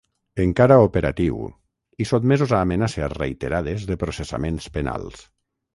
[0.43, 1.37] Encara operatiu,
[2.05, 5.25] i sotmesos a amenaces reiterades de processaments penals.